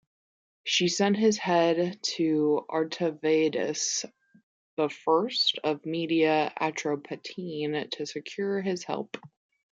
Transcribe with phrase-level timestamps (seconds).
[0.65, 4.05] She sent his head to Artavasdes
[4.79, 4.89] I
[5.63, 9.19] of Media Atropatene to secure his help.